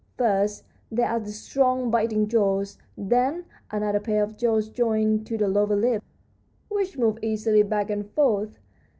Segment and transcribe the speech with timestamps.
[0.17, 5.47] First there are the strong biting jaws, then another pair of jaws joined to the
[5.47, 6.03] lower lip,
[6.69, 8.57] which move easily back and forth.